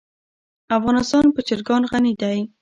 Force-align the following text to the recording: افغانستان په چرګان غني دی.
افغانستان 0.77 1.25
په 1.35 1.41
چرګان 1.47 1.81
غني 1.91 2.13
دی. 2.21 2.39